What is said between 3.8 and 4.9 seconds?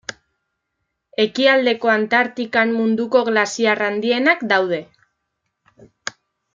handienak daude.